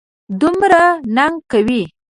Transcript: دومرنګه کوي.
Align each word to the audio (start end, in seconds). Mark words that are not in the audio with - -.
دومرنګه 0.39 1.25
کوي. 1.51 1.81